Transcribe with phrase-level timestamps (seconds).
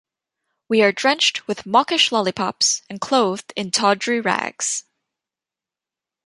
[0.67, 4.85] We are drenched with mawkish lollipops, and clothed in tawdry rags.